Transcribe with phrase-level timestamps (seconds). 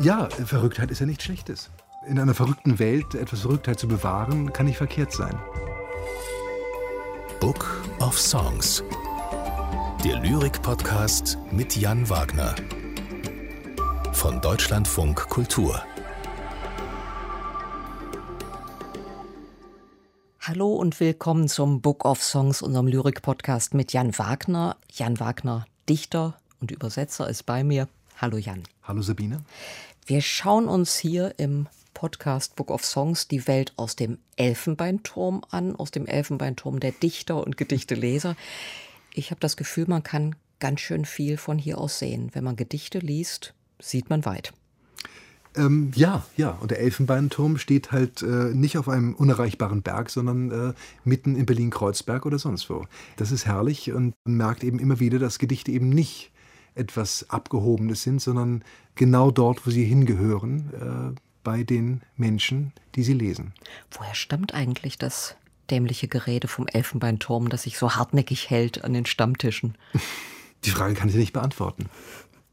[0.00, 1.70] Ja, Verrücktheit ist ja nichts Schlechtes.
[2.08, 5.38] In einer verrückten Welt etwas Verrücktheit zu bewahren, kann nicht verkehrt sein.
[7.40, 8.82] Book of Songs.
[10.02, 12.54] Der Lyrik-Podcast mit Jan Wagner.
[14.12, 15.82] Von Deutschlandfunk Kultur.
[20.40, 24.78] Hallo und willkommen zum Book of Songs, unserem Lyrik-Podcast mit Jan Wagner.
[24.90, 27.88] Jan Wagner, Dichter und Übersetzer, ist bei mir.
[28.22, 28.62] Hallo Jan.
[28.84, 29.42] Hallo Sabine.
[30.06, 35.74] Wir schauen uns hier im Podcast Book of Songs die Welt aus dem Elfenbeinturm an,
[35.74, 38.36] aus dem Elfenbeinturm der Dichter und Gedichteleser.
[39.12, 42.30] Ich habe das Gefühl, man kann ganz schön viel von hier aus sehen.
[42.32, 44.52] Wenn man Gedichte liest, sieht man weit.
[45.56, 46.50] Ähm, ja, ja.
[46.50, 51.44] Und der Elfenbeinturm steht halt äh, nicht auf einem unerreichbaren Berg, sondern äh, mitten in
[51.44, 52.86] Berlin-Kreuzberg oder sonst wo.
[53.16, 56.31] Das ist herrlich und man merkt eben immer wieder, dass Gedichte eben nicht
[56.74, 63.14] etwas Abgehobenes sind, sondern genau dort, wo sie hingehören, äh, bei den Menschen, die sie
[63.14, 63.52] lesen.
[63.90, 65.36] Woher stammt eigentlich das
[65.70, 69.76] dämliche Gerede vom Elfenbeinturm, das sich so hartnäckig hält an den Stammtischen?
[70.64, 71.88] Die Frage kann ich nicht beantworten.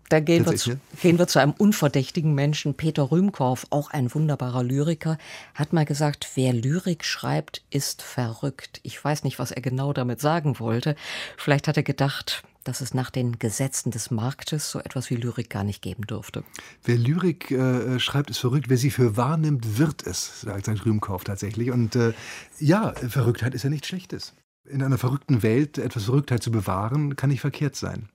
[0.09, 2.73] Da gehen wir, zu, gehen wir zu einem unverdächtigen Menschen.
[2.73, 5.19] Peter Rühmkorff, auch ein wunderbarer Lyriker,
[5.53, 8.79] hat mal gesagt, wer Lyrik schreibt, ist verrückt.
[8.81, 10.95] Ich weiß nicht, was er genau damit sagen wollte.
[11.37, 15.49] Vielleicht hat er gedacht, dass es nach den Gesetzen des Marktes so etwas wie Lyrik
[15.49, 16.43] gar nicht geben dürfte.
[16.83, 18.69] Wer Lyrik äh, schreibt, ist verrückt.
[18.69, 21.71] Wer sie für wahrnimmt, wird es, sagt sein Rühmkorff tatsächlich.
[21.71, 22.13] Und äh,
[22.59, 24.33] ja, Verrücktheit ist ja nichts Schlechtes.
[24.65, 28.09] In einer verrückten Welt etwas Verrücktheit zu bewahren, kann nicht verkehrt sein.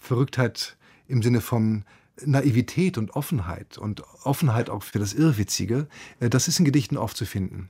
[0.00, 0.76] Verrücktheit
[1.08, 1.84] im Sinne von
[2.24, 5.88] Naivität und Offenheit und Offenheit auch für das Irrwitzige,
[6.20, 7.68] äh, das ist in Gedichten oft zu finden.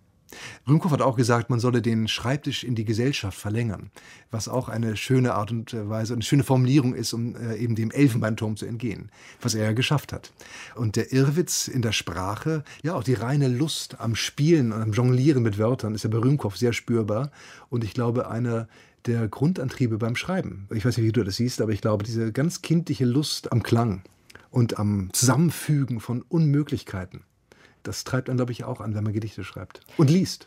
[0.68, 3.90] Rümkow hat auch gesagt, man solle den Schreibtisch in die Gesellschaft verlängern,
[4.30, 7.90] was auch eine schöne Art und Weise, eine schöne Formulierung ist, um äh, eben dem
[7.90, 9.10] Elfenbeinturm zu entgehen,
[9.40, 10.32] was er ja geschafft hat.
[10.74, 14.92] Und der Irrwitz in der Sprache, ja auch die reine Lust am Spielen und am
[14.92, 17.30] Jonglieren mit Wörtern ist ja bei Rümkow sehr spürbar
[17.68, 18.68] und ich glaube einer
[19.06, 20.66] der Grundantriebe beim Schreiben.
[20.74, 23.62] Ich weiß nicht, wie du das siehst, aber ich glaube, diese ganz kindliche Lust am
[23.62, 24.02] Klang
[24.50, 27.22] und am Zusammenfügen von Unmöglichkeiten,
[27.86, 30.46] das treibt einen, glaube ich, auch an, wenn man Gedichte schreibt und liest.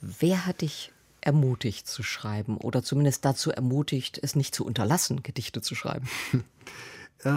[0.00, 5.60] Wer hat dich ermutigt zu schreiben oder zumindest dazu ermutigt, es nicht zu unterlassen, Gedichte
[5.60, 6.08] zu schreiben?
[7.24, 7.30] äh,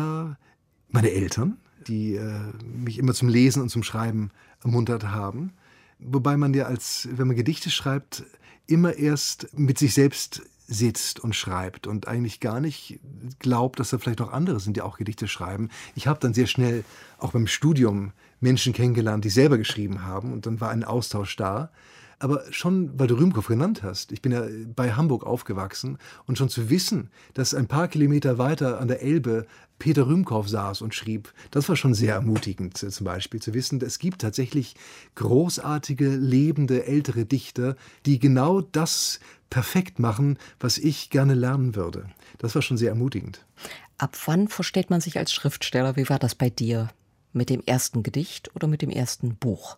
[0.89, 4.31] meine Eltern, die äh, mich immer zum Lesen und zum Schreiben
[4.63, 5.53] ermuntert haben.
[5.99, 8.23] Wobei man ja als, wenn man Gedichte schreibt,
[8.65, 10.41] immer erst mit sich selbst
[10.73, 12.99] sitzt und schreibt und eigentlich gar nicht
[13.39, 15.69] glaubt, dass da vielleicht noch andere sind, die auch Gedichte schreiben.
[15.95, 16.83] Ich habe dann sehr schnell
[17.19, 21.69] auch beim Studium Menschen kennengelernt, die selber geschrieben haben und dann war ein Austausch da.
[22.23, 26.47] Aber schon, weil du Rühmkow genannt hast, ich bin ja bei Hamburg aufgewachsen und schon
[26.47, 29.45] zu wissen, dass ein paar Kilometer weiter an der Elbe
[29.77, 33.81] Peter Rühmkow saß und schrieb, das war schon sehr ermutigend äh, zum Beispiel zu wissen,
[33.81, 34.75] es gibt tatsächlich
[35.15, 37.75] großartige, lebende, ältere Dichter,
[38.05, 39.19] die genau das
[39.49, 42.05] perfekt machen, was ich gerne lernen würde.
[42.37, 43.45] Das war schon sehr ermutigend.
[43.97, 45.97] Ab wann versteht man sich als Schriftsteller?
[45.97, 46.87] Wie war das bei dir?
[47.33, 49.77] Mit dem ersten Gedicht oder mit dem ersten Buch?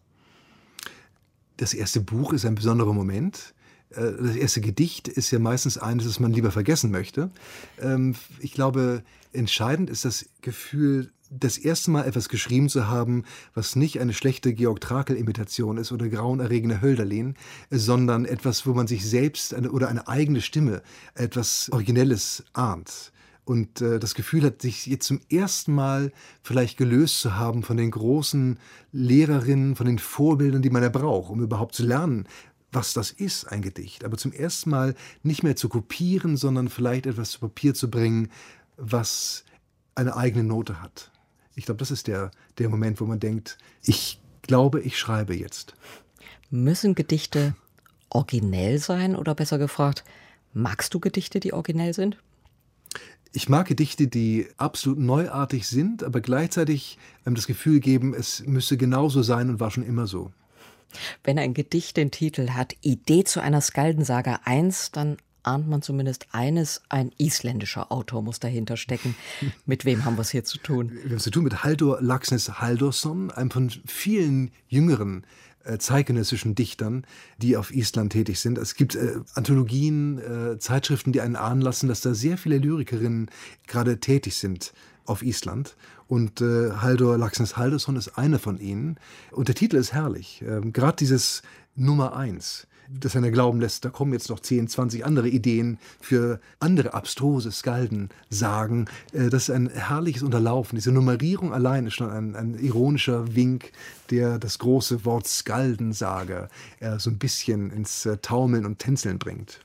[1.58, 3.54] Das erste Buch ist ein besonderer Moment.
[3.92, 7.32] Äh, das erste Gedicht ist ja meistens eines, das man lieber vergessen möchte.
[7.82, 13.24] Ähm, ich glaube, entscheidend ist das Gefühl, das erste Mal etwas geschrieben zu haben,
[13.56, 17.36] was nicht eine schlechte Georg Trakel-Imitation ist oder grauenerregende Hölderlin,
[17.72, 20.84] sondern etwas, wo man sich selbst eine, oder eine eigene Stimme
[21.16, 23.12] etwas Originelles ahnt
[23.46, 26.12] und äh, das Gefühl hat, sich jetzt zum ersten Mal
[26.42, 28.60] vielleicht gelöst zu haben von den großen
[28.92, 32.28] Lehrerinnen, von den Vorbildern, die man ja braucht, um überhaupt zu lernen,
[32.72, 34.04] was das ist, ein Gedicht.
[34.04, 38.30] Aber zum ersten Mal nicht mehr zu kopieren, sondern vielleicht etwas zu Papier zu bringen,
[38.78, 39.46] was
[39.94, 41.12] eine eigene Note hat.
[41.56, 45.74] Ich glaube, das ist der, der Moment, wo man denkt, ich glaube, ich schreibe jetzt.
[46.50, 47.56] Müssen Gedichte
[48.10, 50.04] originell sein oder besser gefragt,
[50.54, 52.18] magst du Gedichte, die originell sind?
[53.36, 58.78] Ich mag Gedichte, die absolut neuartig sind, aber gleichzeitig einem das Gefühl geben, es müsse
[58.78, 60.32] genauso sein und war schon immer so.
[61.22, 66.28] Wenn ein Gedicht den Titel hat Idee zu einer Skaldensaga 1, dann ahnt man zumindest
[66.32, 69.16] eines, ein isländischer Autor muss dahinter stecken.
[69.66, 70.92] Mit wem haben wir es hier zu tun?
[70.92, 75.26] Wir haben es zu tun mit Haldur Laxness Haldorsson, einem von vielen jüngeren
[75.64, 77.06] äh, zeitgenössischen Dichtern,
[77.38, 78.58] die auf Island tätig sind.
[78.58, 83.30] Es gibt äh, Anthologien, äh, Zeitschriften, die einen ahnen lassen, dass da sehr viele Lyrikerinnen
[83.68, 84.74] gerade tätig sind
[85.06, 85.76] auf Island.
[86.08, 88.98] Und äh, Haldur Laxness Haldursson ist eine von ihnen.
[89.32, 90.44] Und der Titel ist herrlich.
[90.48, 91.42] Ähm, Gerade dieses
[91.76, 92.68] Nummer eins.
[92.90, 97.52] Dass einer glauben lässt, da kommen jetzt noch 10, 20 andere Ideen für andere abstruse
[97.52, 98.88] Skalden-Sagen.
[99.14, 100.76] Äh, das ist ein herrliches Unterlaufen.
[100.76, 103.72] Diese Nummerierung allein ist schon ein, ein ironischer Wink,
[104.10, 106.50] der das große Wort Skaldensage
[106.80, 109.60] äh, so ein bisschen ins äh, Taumeln und Tänzeln bringt.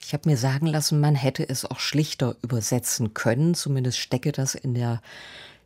[0.00, 3.54] Ich habe mir sagen lassen, man hätte es auch schlichter übersetzen können.
[3.54, 5.00] Zumindest stecke das in der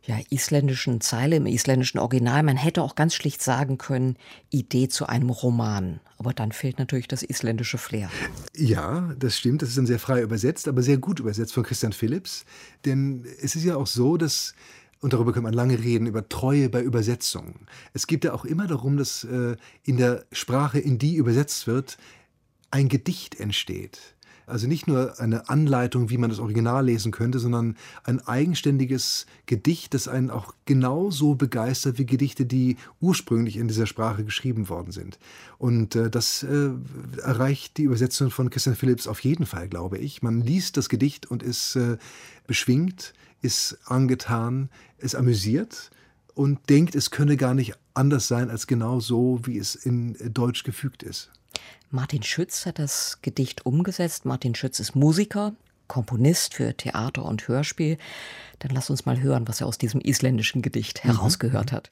[0.07, 2.41] ja, isländischen Zeile, im isländischen Original.
[2.41, 4.15] Man hätte auch ganz schlicht sagen können,
[4.49, 5.99] Idee zu einem Roman.
[6.17, 8.09] Aber dann fehlt natürlich das isländische Flair.
[8.55, 9.61] Ja, das stimmt.
[9.61, 12.45] Das ist dann sehr frei übersetzt, aber sehr gut übersetzt von Christian Phillips.
[12.85, 14.53] Denn es ist ja auch so, dass
[14.99, 17.67] und darüber kann man lange reden, über Treue bei Übersetzungen.
[17.93, 21.97] Es geht ja auch immer darum, dass äh, in der Sprache, in die übersetzt wird,
[22.71, 24.15] ein Gedicht entsteht.
[24.47, 29.93] Also nicht nur eine Anleitung, wie man das Original lesen könnte, sondern ein eigenständiges Gedicht,
[29.93, 35.19] das einen auch genauso begeistert wie Gedichte, die ursprünglich in dieser Sprache geschrieben worden sind.
[35.57, 36.69] Und äh, das äh,
[37.21, 40.21] erreicht die Übersetzung von Christian Phillips auf jeden Fall, glaube ich.
[40.21, 41.97] Man liest das Gedicht und ist äh,
[42.47, 45.91] beschwingt, ist angetan, ist amüsiert
[46.35, 50.63] und denkt, es könne gar nicht anders sein als genau so, wie es in Deutsch
[50.63, 51.31] gefügt ist.
[51.89, 54.25] Martin Schütz hat das Gedicht umgesetzt.
[54.25, 55.53] Martin Schütz ist Musiker,
[55.87, 57.97] Komponist für Theater und Hörspiel.
[58.59, 61.11] Dann lass uns mal hören, was er aus diesem isländischen Gedicht mhm.
[61.11, 61.91] herausgehört hat.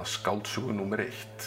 [0.00, 1.46] Að skáldsögu nummer eitt.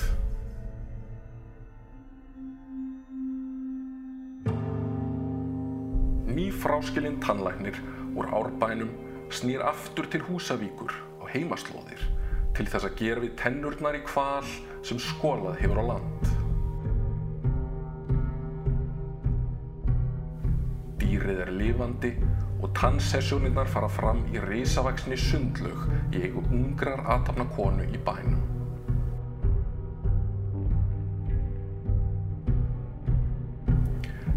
[6.30, 7.78] Ný fráskilinn tannlæknir
[8.16, 8.92] úr árbænum
[9.30, 12.01] snýr aftur til Húsavíkur á heimaslóðir
[12.57, 14.46] til þess að gera við tennurnar í kval
[14.86, 16.30] sem skólað hefur á land.
[21.00, 22.13] Dýrið er lifandi
[22.60, 28.42] og tannsessjónirnar fara fram í risavaksni sundlaug í eigu ungrar aðtapna konu í bænum.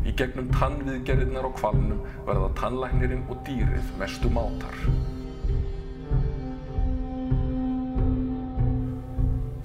[0.07, 4.77] Í gegnum tannviðgerðirnar á kvalnum verða tannlæknirinn og dýrið mestu mátar.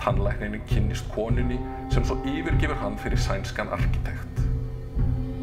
[0.02, 1.60] Tannlæknirinn kynnist konunni
[1.94, 4.46] sem svo yfirgefur hann fyrir sænskan arkitekt.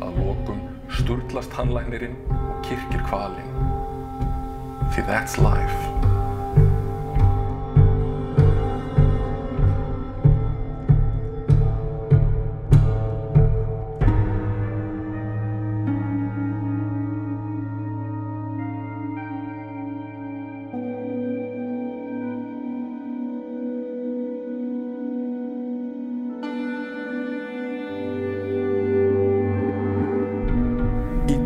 [0.03, 0.65] Að lokum
[0.95, 2.17] sturglast tannlæknirinn
[2.75, 3.07] kirkjur
[4.95, 5.81] því that's life.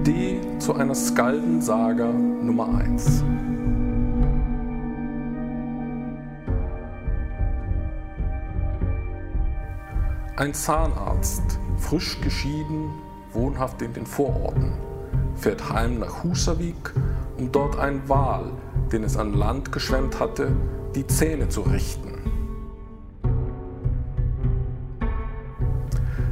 [0.08, 3.22] Deep zu einer Skaldensaga Nummer 1.
[10.36, 12.90] Ein Zahnarzt, frisch geschieden,
[13.32, 14.72] wohnhaft in den Vororten,
[15.36, 16.92] fährt heim nach Husavik,
[17.38, 18.50] um dort einen Wal,
[18.92, 20.50] den es an Land geschwemmt hatte,
[20.94, 22.14] die Zähne zu richten.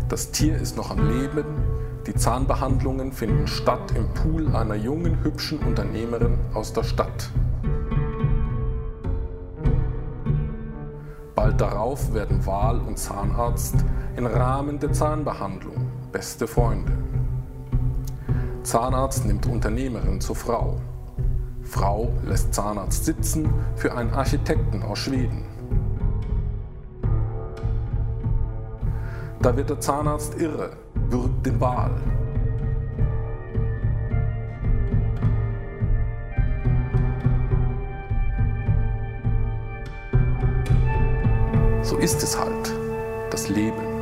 [0.08, 1.44] Das Tier ist noch am Leben
[2.06, 7.30] die Zahnbehandlungen finden statt im Pool einer jungen, hübschen Unternehmerin aus der Stadt.
[11.34, 13.74] Bald darauf werden Wahl und Zahnarzt
[14.16, 16.92] im Rahmen der Zahnbehandlung beste Freunde.
[18.62, 20.80] Zahnarzt nimmt Unternehmerin zur Frau.
[21.62, 25.44] Frau lässt Zahnarzt sitzen für einen Architekten aus Schweden.
[29.42, 31.90] Da wird der Zahnarzt irre würgt den Wal.
[41.82, 42.74] So ist es halt,
[43.30, 43.95] das Leben.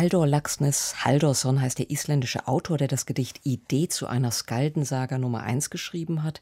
[0.00, 5.42] Haldor Laxness Haldorsson heißt der isländische Autor, der das Gedicht Idee zu einer Skaldensaga Nummer
[5.42, 6.40] 1 geschrieben hat.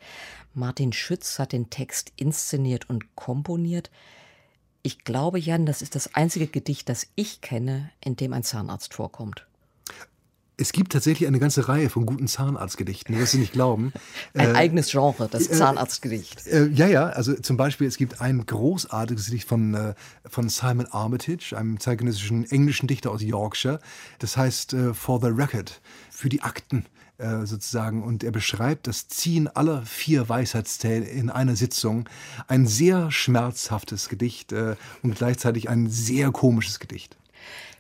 [0.55, 3.91] Martin Schütz hat den Text inszeniert und komponiert.
[4.83, 8.95] Ich glaube, Jan, das ist das einzige Gedicht, das ich kenne, in dem ein Zahnarzt
[8.95, 9.45] vorkommt.
[10.61, 13.93] Es gibt tatsächlich eine ganze Reihe von guten Zahnarztgedichten, wirst du nicht glauben.
[14.35, 16.49] Ein äh, eigenes Genre, das äh, Zahnarztgedicht.
[16.49, 19.95] Äh, ja, ja, also zum Beispiel, es gibt ein großartiges Gedicht von, äh,
[20.27, 23.79] von Simon Armitage, einem zeitgenössischen englischen Dichter aus Yorkshire.
[24.19, 26.87] Das heißt äh, For the Record, für die Akten
[27.19, 28.03] äh, sozusagen.
[28.03, 32.09] Und er beschreibt das Ziehen aller vier Weisheitszähne in einer Sitzung.
[32.49, 37.17] Ein sehr schmerzhaftes Gedicht und gleichzeitig ein sehr komisches Gedicht.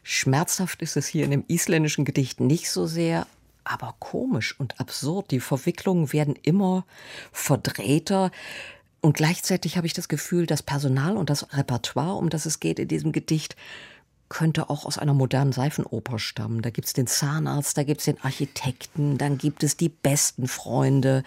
[0.02, 3.26] Schmerzhaft ist es hier in dem isländischen Gedicht nicht so sehr,
[3.64, 5.30] aber komisch und absurd.
[5.30, 6.84] Die Verwicklungen werden immer
[7.32, 8.30] verdrehter.
[9.00, 12.78] Und gleichzeitig habe ich das Gefühl, das Personal und das Repertoire, um das es geht
[12.78, 13.56] in diesem Gedicht,
[14.28, 16.62] könnte auch aus einer modernen Seifenoper stammen.
[16.62, 20.48] Da gibt es den Zahnarzt, da gibt es den Architekten, dann gibt es die besten
[20.48, 21.22] Freunde,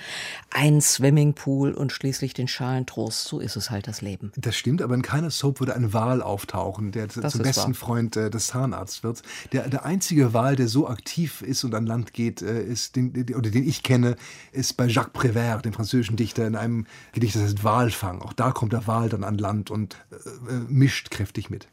[0.51, 3.25] einen Swimmingpool und schließlich den Schalentrost.
[3.25, 4.31] So ist es halt das Leben.
[4.35, 7.73] Das stimmt, aber in keiner Soap würde ein Wal auftauchen, der das zum besten wahr.
[7.73, 9.21] Freund äh, des Zahnarztes wird.
[9.51, 13.33] Der, der einzige Wal, der so aktiv ist und an Land geht, äh, ist den,
[13.35, 14.15] oder den ich kenne,
[14.51, 18.21] ist bei Jacques Prévert, dem französischen Dichter, in einem Gedicht, das heißt Walfang.
[18.21, 21.67] Auch da kommt der Wal dann an Land und äh, äh mischt kräftig mit.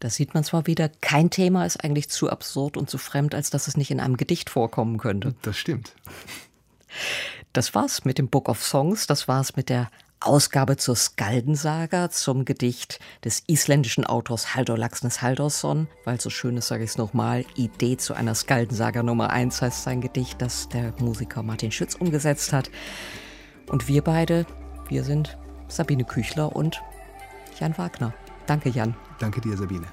[0.00, 3.50] Da sieht man zwar wieder, kein Thema ist eigentlich zu absurd und zu fremd, als
[3.50, 5.34] dass es nicht in einem Gedicht vorkommen könnte.
[5.42, 5.94] Das stimmt.
[7.52, 12.44] Das war's mit dem Book of Songs, das war's mit der Ausgabe zur Skaldensaga, zum
[12.44, 15.88] Gedicht des isländischen Autors Halldor Laxness Haldorsson.
[16.04, 19.82] Weil so schön ist, sage ich es nochmal, Idee zu einer Skaldensaga Nummer 1 heißt
[19.82, 22.70] sein Gedicht, das der Musiker Martin Schütz umgesetzt hat.
[23.68, 24.46] Und wir beide,
[24.88, 25.36] wir sind
[25.68, 26.80] Sabine Küchler und
[27.60, 28.14] Jan Wagner.
[28.46, 28.94] Danke, Jan.
[29.18, 29.86] Danke dir, Sabine.